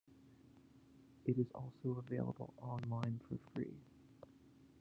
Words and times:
It 1.25 1.37
is 1.37 1.51
also 1.53 1.99
available 2.03 2.55
online 2.59 3.19
for 3.29 3.37
free. 3.53 3.83